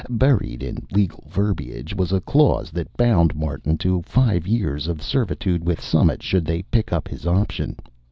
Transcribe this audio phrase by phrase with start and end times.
[0.09, 5.63] Buried in legal verbiage was a clause that bound Martin to five years of servitude
[5.63, 7.75] with Summit should they pick up his option.